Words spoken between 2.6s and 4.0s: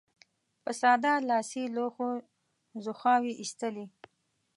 ځوښاوې اېستلې.